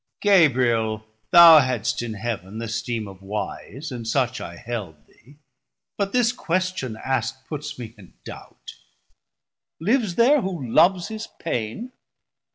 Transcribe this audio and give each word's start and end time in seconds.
Gabriel, 0.21 1.05
thou 1.29 1.59
hadst 1.59 2.01
in 2.01 2.15
Heav'n 2.15 2.59
th' 2.59 2.63
esteem 2.63 3.07
of 3.07 3.21
wise, 3.21 3.91
And 3.91 4.07
such 4.07 4.41
I 4.41 4.55
held 4.55 5.05
thee; 5.05 5.35
but 5.95 6.11
this 6.11 6.31
question 6.31 6.97
askt 7.05 7.45
Puts 7.47 7.77
me 7.77 7.93
in 7.99 8.15
doubt. 8.25 8.71
Lives 9.79 10.15
ther 10.15 10.41
who 10.41 10.67
loves 10.67 11.09
his 11.09 11.27
pain? 11.39 11.91